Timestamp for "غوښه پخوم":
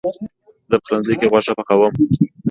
1.31-1.93